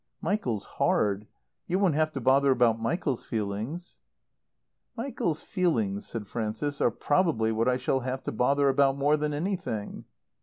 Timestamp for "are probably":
6.81-7.51